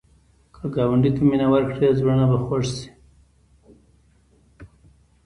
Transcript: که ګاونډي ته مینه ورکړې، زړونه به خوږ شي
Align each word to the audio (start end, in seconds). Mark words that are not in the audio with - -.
که 0.55 0.63
ګاونډي 0.75 1.11
ته 1.15 1.21
مینه 1.29 1.47
ورکړې، 1.53 1.95
زړونه 1.99 2.25
به 2.29 2.37
خوږ 2.45 2.63
شي 2.75 2.87